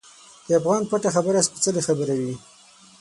[0.47, 2.35] د افغان پټه خبره سپیڅلې خبره وي.